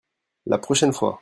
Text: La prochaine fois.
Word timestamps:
La 0.47 0.57
prochaine 0.57 0.91
fois. 0.93 1.19